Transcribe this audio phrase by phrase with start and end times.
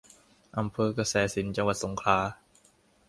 [0.57, 2.19] อำเภอกระแสสินธุ์ จังหวัดสงขลา